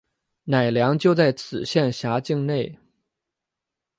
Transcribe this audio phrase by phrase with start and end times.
[0.45, 2.79] 乃良就在此县辖境内。